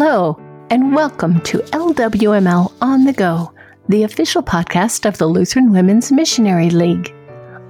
[0.00, 0.38] Hello,
[0.70, 3.52] and welcome to LWML On the Go,
[3.88, 7.12] the official podcast of the Lutheran Women's Missionary League.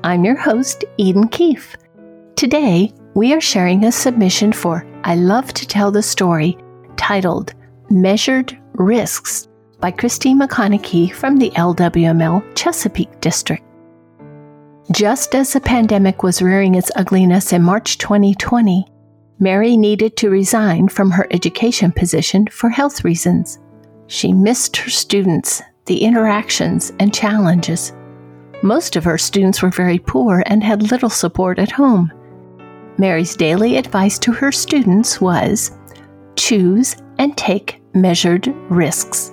[0.04, 1.74] I'm your host, Eden Keefe.
[2.36, 6.58] Today, we are sharing a submission for I Love to Tell the Story
[6.98, 7.54] titled
[7.88, 9.48] Measured Risks
[9.80, 13.64] by Christine McConaughey from the LWML Chesapeake District.
[14.92, 18.84] Just as the pandemic was rearing its ugliness in March 2020,
[19.40, 23.60] Mary needed to resign from her education position for health reasons.
[24.08, 27.92] She missed her students, the interactions, and challenges.
[28.62, 32.12] Most of her students were very poor and had little support at home.
[32.98, 35.70] Mary's daily advice to her students was
[36.34, 39.32] choose and take measured risks.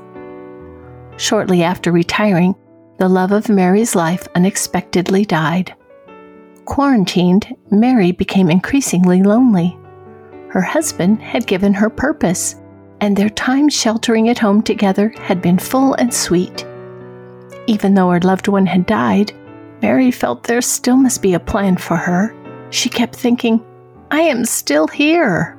[1.18, 2.56] Shortly after retiring,
[2.98, 5.74] the love of Mary's life unexpectedly died.
[6.66, 9.78] Quarantined, Mary became increasingly lonely.
[10.56, 12.56] Her husband had given her purpose,
[13.02, 16.66] and their time sheltering at home together had been full and sweet.
[17.68, 19.34] Even though her loved one had died,
[19.82, 22.34] Mary felt there still must be a plan for her.
[22.70, 23.62] She kept thinking,
[24.12, 25.58] I am still here.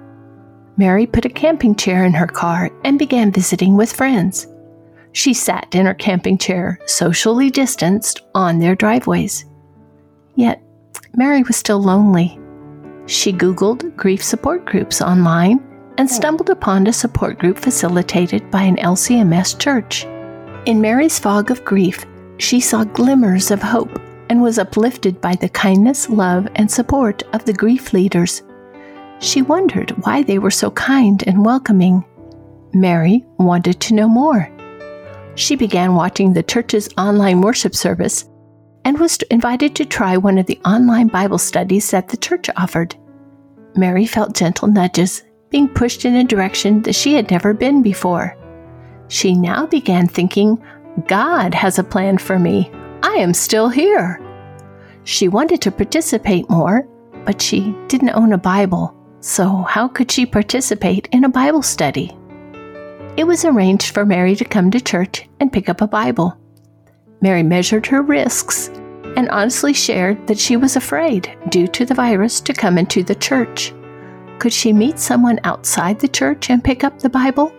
[0.78, 4.46] Mary put a camping chair in her car and began visiting with friends.
[5.12, 9.44] She sat in her camping chair, socially distanced, on their driveways.
[10.36, 10.62] Yet,
[11.14, 12.40] Mary was still lonely.
[13.06, 15.60] She Googled grief support groups online
[15.96, 20.04] and stumbled upon a support group facilitated by an LCMS church.
[20.66, 22.04] In Mary's fog of grief,
[22.38, 27.44] she saw glimmers of hope and was uplifted by the kindness, love, and support of
[27.44, 28.42] the grief leaders.
[29.20, 32.04] She wondered why they were so kind and welcoming.
[32.74, 34.50] Mary wanted to know more.
[35.36, 38.24] She began watching the church's online worship service
[38.86, 42.94] and was invited to try one of the online Bible studies that the church offered.
[43.74, 48.36] Mary felt gentle nudges, being pushed in a direction that she had never been before.
[49.08, 50.64] She now began thinking,
[51.08, 52.70] God has a plan for me.
[53.02, 54.20] I am still here.
[55.02, 56.88] She wanted to participate more,
[57.24, 62.16] but she didn't own a Bible, so how could she participate in a Bible study?
[63.16, 66.38] It was arranged for Mary to come to church and pick up a Bible.
[67.20, 68.70] Mary measured her risks
[69.16, 73.14] and honestly shared that she was afraid, due to the virus, to come into the
[73.14, 73.72] church.
[74.38, 77.52] Could she meet someone outside the church and pick up the Bible?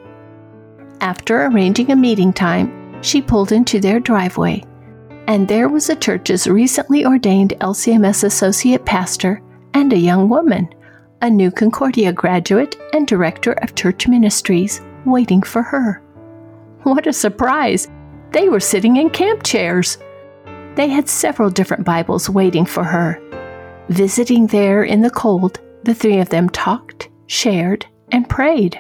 [1.02, 4.64] After arranging a meeting time, she pulled into their driveway,
[5.28, 9.42] and there was the church's recently ordained LCMS associate pastor
[9.74, 10.70] and a young woman,
[11.22, 16.02] a new Concordia graduate and director of church ministries, waiting for her.
[16.84, 17.88] What a surprise!
[18.32, 19.98] They were sitting in camp chairs.
[20.78, 23.20] They had several different Bibles waiting for her.
[23.90, 28.80] Visiting there in the cold, the three of them talked, shared, and prayed.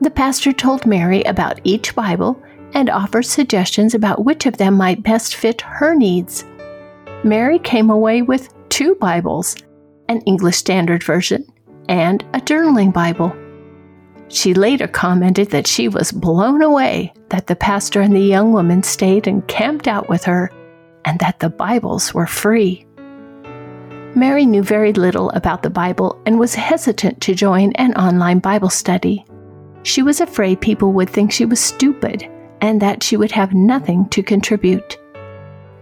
[0.00, 5.02] The pastor told Mary about each Bible and offered suggestions about which of them might
[5.02, 6.46] best fit her needs.
[7.24, 9.54] Mary came away with two Bibles
[10.08, 11.44] an English Standard Version
[11.90, 13.36] and a journaling Bible.
[14.28, 18.82] She later commented that she was blown away that the pastor and the young woman
[18.82, 20.50] stayed and camped out with her
[21.04, 22.86] and that the Bibles were free.
[24.14, 28.68] Mary knew very little about the Bible and was hesitant to join an online Bible
[28.68, 29.24] study.
[29.84, 32.28] She was afraid people would think she was stupid
[32.60, 34.98] and that she would have nothing to contribute.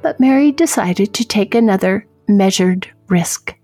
[0.03, 3.55] But Mary decided to take another measured risk.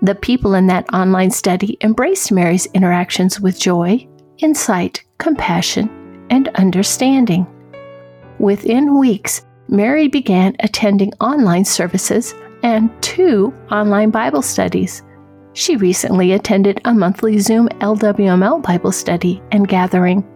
[0.00, 4.06] The people in that online study embraced Mary's interactions with joy,
[4.38, 7.46] insight, compassion, and understanding.
[8.38, 15.02] Within weeks, Mary began attending online services and two online Bible studies.
[15.54, 20.28] She recently attended a monthly Zoom LWML Bible study and gathering.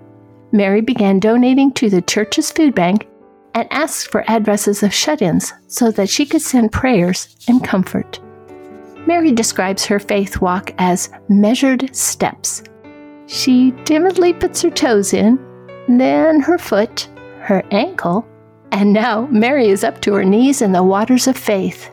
[0.52, 3.06] Mary began donating to the church's food bank
[3.54, 8.18] and asked for addresses of shut ins so that she could send prayers and comfort.
[9.06, 12.62] Mary describes her faith walk as measured steps.
[13.26, 15.38] She timidly puts her toes in,
[15.88, 17.10] then her foot,
[17.40, 18.26] her ankle,
[18.72, 21.90] and now Mary is up to her knees in the waters of faith.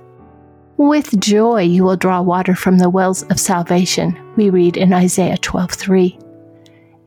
[0.78, 5.38] With joy you will draw water from the wells of salvation, we read in Isaiah
[5.38, 6.18] 12:3.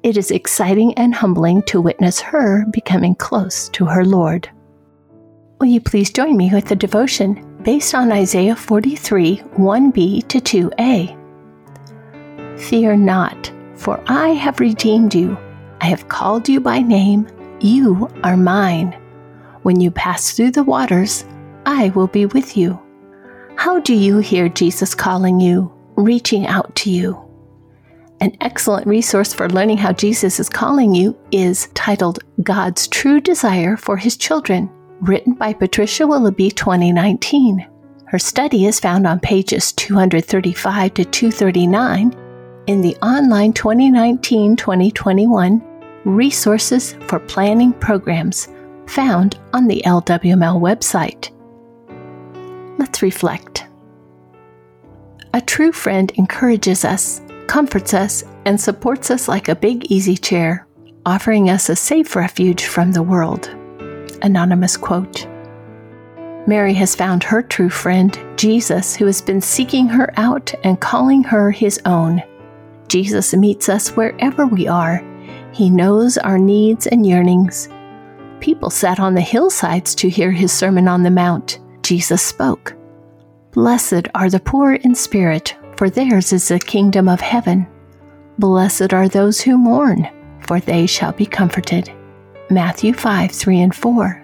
[0.02, 4.48] It is exciting and humbling to witness her becoming close to her Lord.
[5.60, 11.16] Will you please join me with the devotion based on Isaiah 43 1b to 2a?
[12.56, 15.36] Fear not, for I have redeemed you.
[15.80, 17.26] I have called you by name.
[17.60, 18.96] You are mine.
[19.66, 21.24] When you pass through the waters,
[21.66, 22.78] I will be with you.
[23.56, 27.20] How do you hear Jesus calling you, reaching out to you?
[28.20, 33.76] An excellent resource for learning how Jesus is calling you is titled God's True Desire
[33.76, 34.70] for His Children,
[35.00, 37.66] written by Patricia Willoughby 2019.
[38.06, 42.14] Her study is found on pages 235 to 239
[42.68, 45.60] in the online 2019 2021
[46.04, 48.46] Resources for Planning Programs
[48.86, 51.30] found on the LWML website.
[52.78, 53.66] Let's reflect.
[55.34, 60.66] A true friend encourages us comforts us, and supports us like a big easy chair,
[61.04, 63.48] offering us a safe refuge from the world.
[64.22, 65.26] Anonymous quote.
[66.46, 71.24] Mary has found her true friend, Jesus, who has been seeking her out and calling
[71.24, 72.22] her his own.
[72.88, 75.02] Jesus meets us wherever we are.
[75.52, 77.68] He knows our needs and yearnings.
[78.40, 81.60] People sat on the hillsides to hear his Sermon on the Mount.
[81.82, 82.74] Jesus spoke.
[83.52, 87.66] Blessed are the poor in spirit, for theirs is the kingdom of heaven.
[88.38, 90.08] Blessed are those who mourn,
[90.40, 91.90] for they shall be comforted.
[92.50, 94.22] Matthew 5 3 and 4.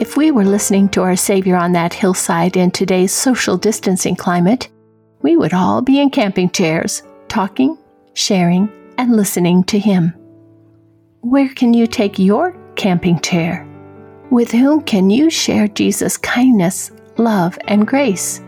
[0.00, 4.68] If we were listening to our Savior on that hillside in today's social distancing climate,
[5.22, 7.78] we would all be in camping chairs, talking,
[8.14, 8.68] sharing,
[8.98, 10.12] and listening to Him.
[11.20, 13.66] Where can you take your camping chair?
[14.30, 18.40] With whom can you share Jesus' kindness, love, and grace?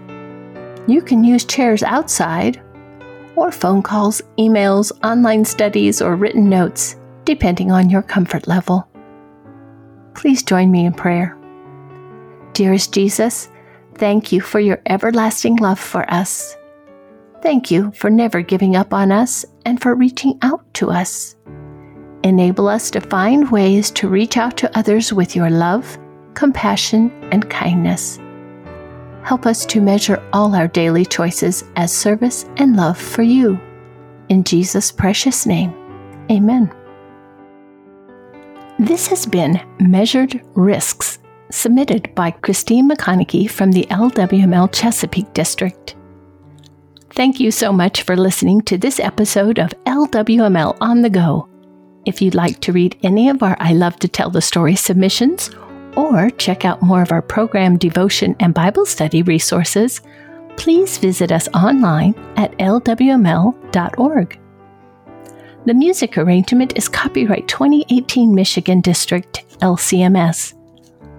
[0.87, 2.63] You can use chairs outside,
[3.37, 8.89] or phone calls, emails, online studies, or written notes, depending on your comfort level.
[10.15, 11.37] Please join me in prayer.
[12.53, 13.51] Dearest Jesus,
[13.97, 16.57] thank you for your everlasting love for us.
[17.43, 21.37] Thank you for never giving up on us and for reaching out to us.
[22.27, 25.99] Enable us to find ways to reach out to others with your love,
[26.35, 28.19] compassion, and kindness
[29.27, 33.59] help us to measure all our daily choices as service and love for you.
[34.29, 35.75] In Jesus' precious name,
[36.31, 36.73] amen.
[38.79, 41.19] This has been Measured Risks,
[41.51, 45.97] submitted by Christine McConaughey from the LWML Chesapeake District.
[47.11, 51.49] Thank you so much for listening to this episode of LWML on the Go.
[52.07, 55.51] If you'd like to read any of our I Love to Tell the Story submissions
[55.97, 60.01] or check out more of our program devotion and Bible study resources,
[60.57, 64.41] please visit us online at lwml.org.
[65.65, 70.55] The music arrangement is copyright 2018 Michigan District LCMS.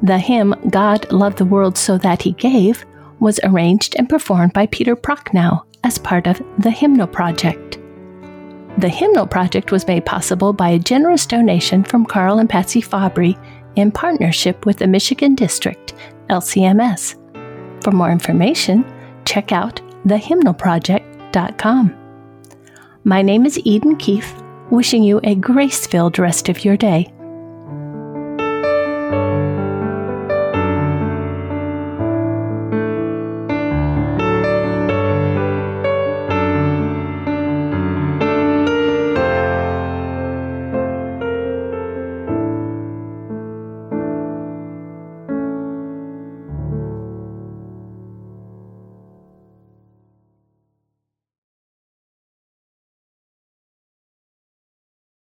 [0.03, 2.85] The hymn God Loved the World So That He Gave
[3.19, 7.76] was arranged and performed by Peter Prochnow as part of the Hymnal Project.
[8.77, 13.35] The Hymnal Project was made possible by a generous donation from Carl and Patsy Fabry
[13.75, 15.95] in partnership with the Michigan District,
[16.29, 17.15] LCMS.
[17.83, 18.85] For more information,
[19.25, 21.95] check out thehymnalproject.com.
[23.03, 24.35] My name is Eden Keefe,
[24.69, 27.11] wishing you a grace filled rest of your day.